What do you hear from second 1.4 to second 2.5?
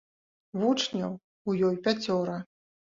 у ёй пяцёра.